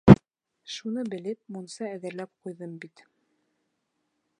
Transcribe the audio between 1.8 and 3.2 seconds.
әҙерләп ҡуйҙым бит.